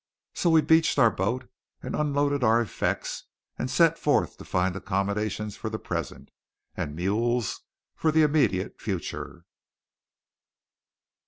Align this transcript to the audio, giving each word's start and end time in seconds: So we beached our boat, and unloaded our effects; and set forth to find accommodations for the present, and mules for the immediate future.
So 0.33 0.49
we 0.49 0.61
beached 0.61 0.97
our 0.97 1.11
boat, 1.11 1.47
and 1.83 1.95
unloaded 1.95 2.43
our 2.43 2.59
effects; 2.59 3.25
and 3.59 3.69
set 3.69 3.99
forth 3.99 4.35
to 4.37 4.43
find 4.43 4.75
accommodations 4.75 5.55
for 5.55 5.69
the 5.69 5.77
present, 5.77 6.31
and 6.75 6.95
mules 6.95 7.61
for 7.95 8.11
the 8.11 8.23
immediate 8.23 8.81
future. 8.81 9.45